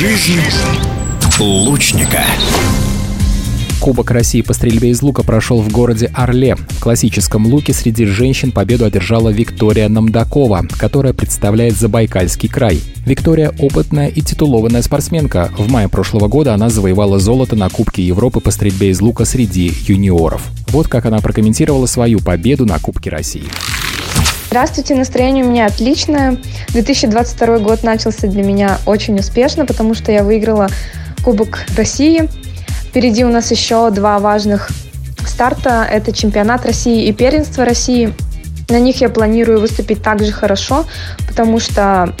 [0.00, 0.40] Жизнь
[1.38, 2.24] лучника.
[3.82, 6.56] Кубок России по стрельбе из лука прошел в городе Орле.
[6.56, 12.80] В классическом луке среди женщин победу одержала Виктория Намдакова, которая представляет Забайкальский край.
[13.04, 15.52] Виктория– опытная и титулованная спортсменка.
[15.58, 19.70] В мае прошлого года она завоевала золото на Кубке Европы по стрельбе из лука среди
[19.86, 20.48] юниоров.
[20.68, 23.44] Вот как она прокомментировала свою победу на Кубке России.
[24.50, 26.36] Здравствуйте, настроение у меня отличное.
[26.68, 30.68] 2022 год начался для меня очень успешно, потому что я выиграла
[31.24, 32.28] Кубок России–
[32.90, 34.68] Впереди у нас еще два важных
[35.24, 35.86] старта.
[35.88, 38.12] Это чемпионат России и первенство России.
[38.68, 40.84] На них я планирую выступить также хорошо,
[41.28, 42.12] потому что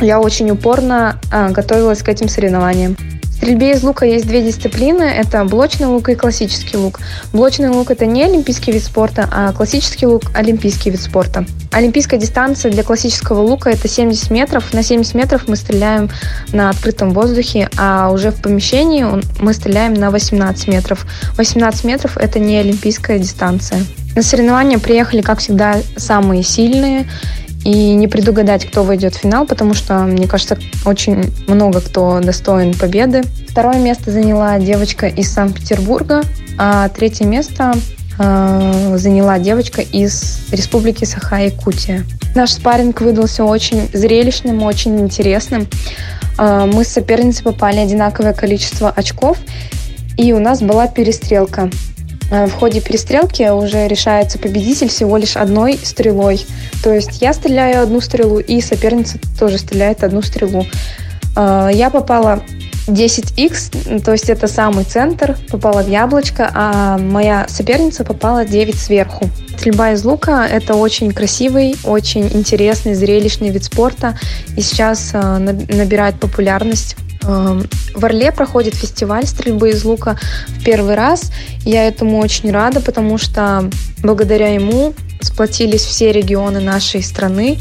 [0.00, 2.96] я очень упорно а, готовилась к этим соревнованиям
[3.44, 5.02] стрельбе из лука есть две дисциплины.
[5.02, 7.00] Это блочный лук и классический лук.
[7.34, 11.44] Блочный лук– это не олимпийский вид спорта, а классический лук– олимпийский вид спорта.
[11.70, 14.72] Олимпийская дистанция для классического лука– это 70 метров.
[14.72, 16.08] На 70 метров мы стреляем
[16.54, 19.04] на открытом воздухе, а уже в помещении
[19.38, 21.04] мы стреляем на 18 метров.
[21.36, 23.84] 18 метров– это не олимпийская дистанция.
[24.16, 27.06] На соревнования приехали, как всегда, самые сильные–
[27.64, 32.74] и не предугадать, кто войдет в финал, потому что, мне кажется, очень много кто достоин
[32.74, 33.22] победы.
[33.48, 36.22] Второе место заняла девочка из Санкт-Петербурга,
[36.58, 37.72] а третье место
[38.18, 42.04] э, заняла девочка из Республики Саха-Якутия.
[42.34, 45.66] Наш спарринг выдался очень зрелищным, очень интересным.
[46.38, 49.38] Э, мы с соперницей попали одинаковое количество очков,
[50.18, 51.70] и у нас была перестрелка.
[52.30, 56.44] Э, в ходе перестрелки уже решается победитель всего лишь одной стрелой.
[56.82, 60.66] То есть я стреляю одну стрелу, и соперница тоже стреляет одну стрелу.
[61.36, 62.42] Э, я попала
[62.86, 69.30] 10x, то есть это самый центр, попала в яблочко, а моя соперница попала 9 сверху.
[69.56, 74.18] Стрельба из лука– это очень красивый, очень интересный, зрелищный вид спорта,
[74.56, 80.18] и сейчас э, набирает популярность в Орле проходит фестиваль стрельбы из лука
[80.48, 81.32] в первый раз.
[81.64, 83.70] Я этому очень рада, потому что
[84.02, 87.58] благодаря ему сплотились все регионы нашей страны,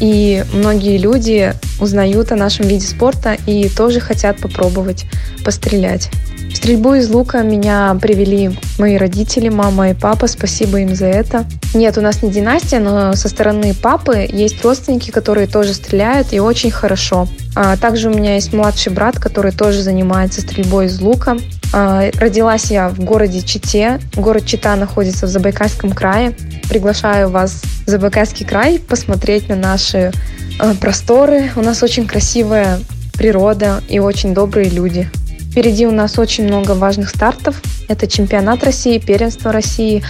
[0.00, 5.06] и многие люди узнают о нашем виде спорта и тоже хотят попробовать
[5.44, 6.10] пострелять.
[6.54, 10.28] В стрельбу из лука меня привели мои родители, мама и папа.
[10.28, 11.44] Спасибо им за это.
[11.74, 16.38] Нет, у нас не династия, но со стороны папы есть родственники, которые тоже стреляют и
[16.38, 17.26] очень хорошо.
[17.56, 21.36] А также у меня есть младший брат, который тоже занимается стрельбой из лука.
[21.74, 23.98] А, родилась я в городе Чите.
[24.14, 26.36] Город Чита находится в Забайкальском крае.
[26.68, 30.12] Приглашаю вас в Забайкальский край посмотреть на наши
[30.60, 31.50] а, просторы.
[31.56, 32.78] У нас очень красивая
[33.14, 35.10] природа и очень добрые люди.
[35.54, 37.62] Впереди у нас очень много важных стартов.
[37.86, 40.02] Это чемпионат России, первенство России,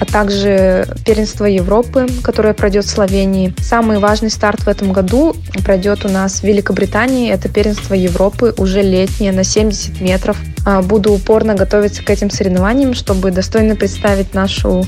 [0.00, 3.54] а также первенство Европы, которое пройдет в Словении.
[3.60, 7.30] Самый важный старт в этом году пройдет у нас в Великобритании.
[7.30, 10.36] Это первенство Европы, уже летнее, на 70 метров.
[10.66, 14.84] А, буду упорно готовиться к этим соревнованиям, чтобы достойно представить нашу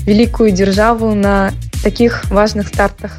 [0.00, 1.52] великую державу на
[1.82, 3.18] таких важных стартах.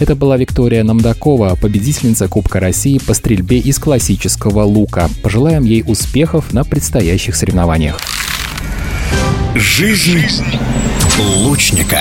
[0.00, 5.10] Это была Виктория Намдакова, победительница Кубка России по стрельбе из классического лука.
[5.22, 8.00] Пожелаем ей успехов на предстоящих соревнованиях.
[9.54, 10.22] Жизнь
[11.18, 12.00] лучника.